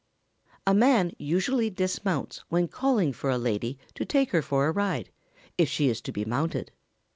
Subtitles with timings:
[0.65, 5.11] ]A man usually dismounts when calling for a lady to take her for a ride,
[5.59, 6.71] if she is to be mounted.